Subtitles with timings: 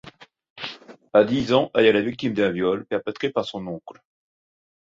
[1.13, 4.01] À dix ans, elle est la victime d'un viol, perpétré par son oncle.